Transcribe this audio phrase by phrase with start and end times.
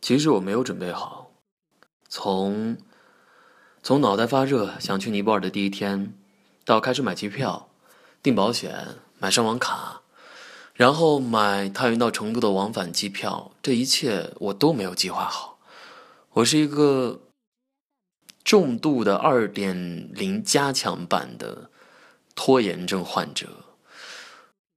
[0.00, 1.30] 其实我没有准备好，
[2.08, 2.78] 从
[3.82, 6.14] 从脑袋发热想去尼泊尔的第一天，
[6.64, 7.68] 到开始买机票、
[8.22, 10.00] 订保险、买上网卡，
[10.72, 15.58] 然后买太原到成都的往返机票，这一切我都没有计划好。
[16.32, 17.20] 我是一个
[18.42, 21.70] 重度的二点零加强版的
[22.34, 23.48] 拖延症患者，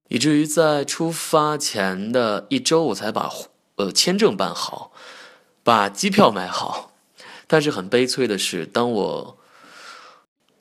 [0.10, 3.32] 以至于在出发前的一周，我才把。
[3.76, 4.92] 呃，签证办好，
[5.64, 6.94] 把机票买好，
[7.48, 9.38] 但是很悲催的是，当我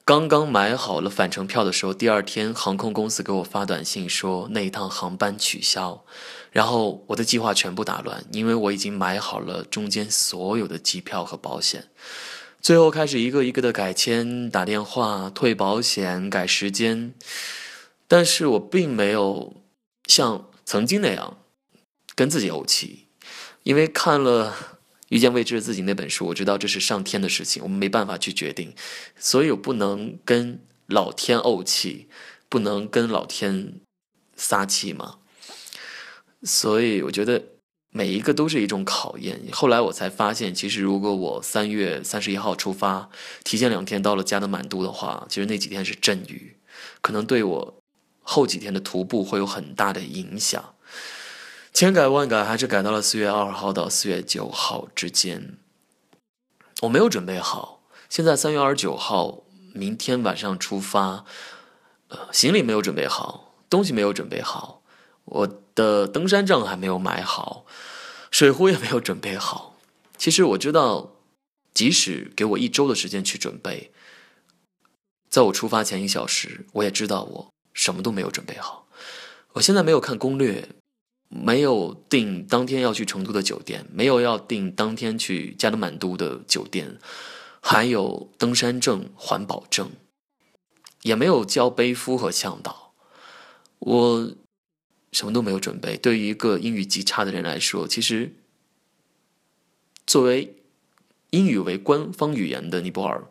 [0.04, 6.04] 刚刚买好了返程票的时候，第二天航空公司给我发短信说那一趟航班取消，
[6.50, 11.90] 然后我的计划全部打乱，因为我已经买好了中间所有的机票和保险，
[12.60, 17.14] 最后开始一个一个的改签、打电话、退保险、改时间，
[18.08, 19.54] 但是我并没有
[20.06, 21.36] 像曾经那样。
[22.14, 23.06] 跟自己怄气，
[23.62, 24.50] 因为看了
[25.08, 28.74] 《遇见未知的自己》那本书，我知道这是上天的事情，我们没办法去决定，
[29.16, 32.08] 所以我不能跟老天怄气，
[32.48, 33.80] 不能跟老天
[34.36, 35.18] 撒气嘛。
[36.42, 37.42] 所以我觉得
[37.90, 39.40] 每一个都是一种考验。
[39.52, 43.08] 后来我才发现，其实如果我三月三十一号出发，
[43.44, 46.56] 提前两天到了加德满都的话，其实那几天是阵雨，
[47.00, 47.78] 可能对我
[48.22, 50.74] 后几天的徒步会有很大的影响。
[51.72, 55.56] 千改万改，还是改到了四月二号到四月九号之间。
[56.82, 59.42] 我没有准备好，现在三月二十九号，
[59.72, 61.24] 明天晚上出发，
[62.08, 64.82] 呃，行李没有准备好，东西没有准备好，
[65.24, 67.64] 我的登山杖还没有买好，
[68.30, 69.78] 水壶也没有准备好。
[70.18, 71.14] 其实我知道，
[71.72, 73.90] 即使给我一周的时间去准备，
[75.30, 78.86] 在我出发前一小时，我也知道我什么都没有准备好。
[79.54, 80.68] 我现在没有看攻略。
[81.34, 86.98] 没有订当天要去成都的酒店，没有要订当天去加德满都的酒店，
[87.60, 89.90] 还有登山证、环保证，
[91.00, 92.92] 也没有交背夫和向导。
[93.78, 94.32] 我
[95.10, 95.96] 什么都没有准备。
[95.96, 98.34] 对于一个英语极差的人来说，其实
[100.06, 100.54] 作为
[101.30, 103.24] 英语为官方语言的尼泊尔，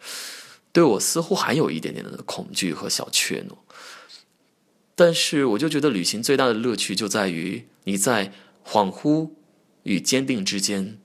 [0.71, 3.55] 对我似乎还有一点点的恐惧和小怯懦。
[4.93, 9.31] 但是，我就觉得旅行最大的乐趣就在于你在恍惚
[9.83, 10.99] 与坚定之间，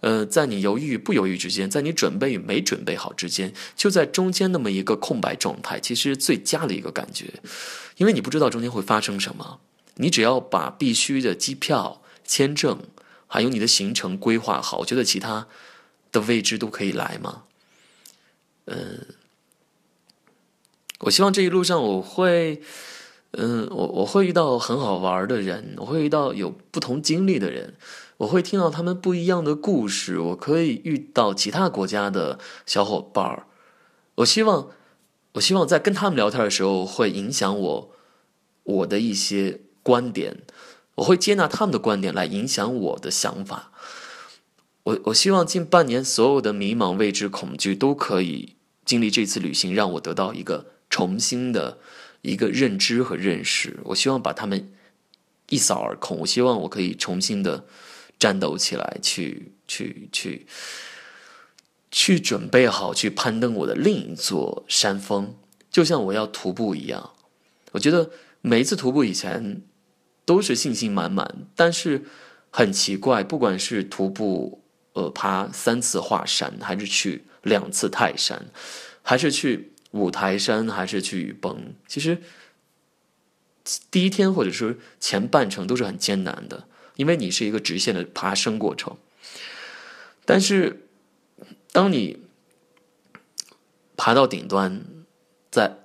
[0.00, 7.40] 呃，在你犹豫与不犹豫之间，在你准备与没准备好之间，就在中间那么一个空白状态，其实最佳的一个感觉，
[7.96, 9.60] 因为你不知道中间会发生什么，
[9.94, 12.82] 你只要把必须的机票、签证
[13.26, 15.46] 还有你的行程规划好，我觉得其他
[16.12, 17.44] 的未知都可以来嘛。
[18.66, 19.06] 嗯，
[20.98, 22.60] 我希望这一路上我会。
[23.32, 27.74] 嗯，我我会遇到很好玩的人，我会遇到有不同经历的人，
[28.16, 33.46] 我会听到他们不一样的故事，我可以遇到其他国家的小伙伴儿。
[34.16, 34.70] 我希望，
[35.34, 37.90] 我希望在跟他们聊天的时候，会影响我
[38.64, 40.38] 我的一些观点，
[40.96, 43.70] 我会接纳他们的观点来影响我的想法。
[44.82, 51.78] 我我希望近半年所有的迷茫、未知、恐惧都可以经历这次旅行，让我得到一个重新的。
[52.22, 54.70] 一个认知和认识，我希望把他们
[55.48, 56.18] 一扫而空。
[56.18, 57.64] 我希望我可以重新的
[58.18, 60.46] 战斗起来，去去去
[61.90, 65.34] 去准备好去攀登我的另一座山峰，
[65.70, 67.12] 就像我要徒步一样。
[67.72, 68.10] 我觉得
[68.42, 69.62] 每一次徒步以前
[70.26, 72.04] 都是信心满满，但是
[72.50, 78.50] 很奇怪，不管是徒步呃爬三次华山，还是去两次泰山，
[79.02, 79.69] 还是去。
[79.92, 82.18] 五台山还是去雨崩，其实
[83.90, 88.96] 第一天或者说前半程都是很艰难的，因为你是一个直线的爬升过程。
[90.24, 90.86] 但是
[91.72, 92.20] 当你
[93.96, 94.84] 爬到顶端，
[95.50, 95.78] 在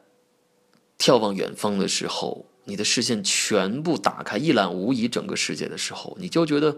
[0.99, 6.77] 眺望远方的时候，你的视线全部打开，一览无遗整个世界的时候，你就觉得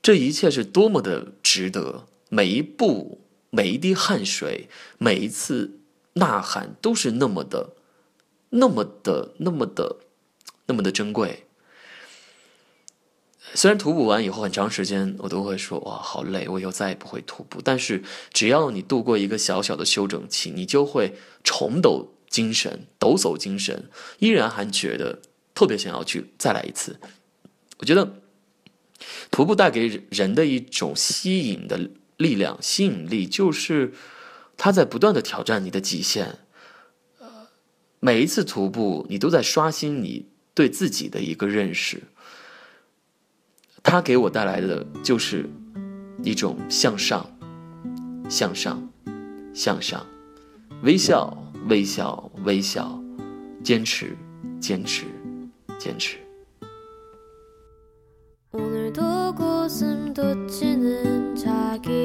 [0.00, 4.68] 这一切是多么的值得，每一步、每一滴汗水、
[4.98, 5.80] 每一次。
[6.14, 7.70] 呐喊都是那么的，
[8.50, 9.96] 那么的，那么的，
[10.66, 11.46] 那么的珍贵。
[13.52, 17.60] 虽然徒步完以后很长时间，我都会说哇，好累，我以后再也不会徒步。
[17.62, 18.02] 但是
[18.32, 21.14] 只要你度过一个小小的休整期，你就会
[21.44, 25.20] 重抖精神，抖擞精神，依然还觉得
[25.54, 26.98] 特别想要去再来一次。
[27.78, 28.14] 我觉得
[29.30, 33.92] 徒步带给人的一种吸引的力量、吸引力，就是。
[34.57, 36.39] 他在不断的挑战你的极限，
[37.19, 37.27] 呃，
[37.99, 42.03] 每一次徒步，你都在刷新你对自己的一个认识。
[43.81, 45.49] 他给我带来的就是
[46.23, 47.25] 一种向上，
[48.29, 48.89] 向上，
[49.53, 50.05] 向上，
[50.83, 51.35] 微笑，
[51.69, 53.01] 微笑，微笑，
[53.63, 54.17] 坚持，
[54.59, 55.05] 坚持，
[55.79, 56.17] 坚持。
[58.51, 62.02] 오늘도 고슴 돋치는 자기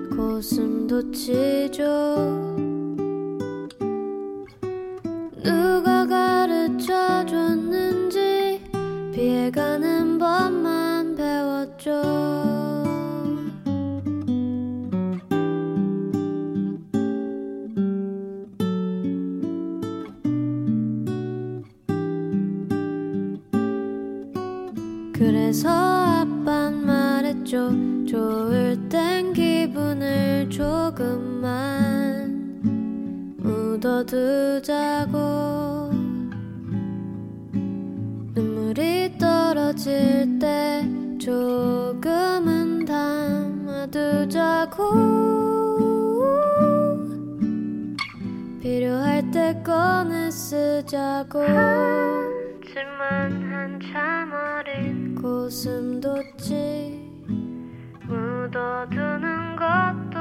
[0.10, 2.01] 고슴 돋치죠.
[28.08, 32.32] 좋을 땐 기분을 조금만
[33.38, 35.20] 묻어두자고.
[38.34, 40.88] 눈물이 떨어질 때
[41.20, 44.72] 조금은 담아두자고
[48.62, 57.01] 필요할 때 꺼내 쓰자고 하지만 한참 어린 고슴도치
[58.12, 60.20] 묻어두는 것도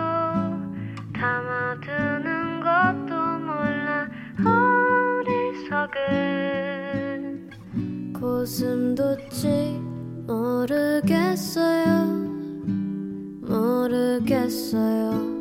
[1.12, 4.08] 담아두는 것도 몰라.
[5.66, 7.50] 어리석은
[8.14, 9.80] 고슴도치
[10.28, 11.90] 모르겠어요.
[13.42, 15.39] 모르겠어요